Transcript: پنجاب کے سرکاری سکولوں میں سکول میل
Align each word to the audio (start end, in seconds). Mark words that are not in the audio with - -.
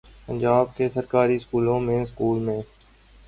پنجاب 0.27 0.75
کے 0.77 0.87
سرکاری 0.89 1.37
سکولوں 1.39 1.79
میں 1.79 2.03
سکول 2.05 2.39
میل 2.43 2.61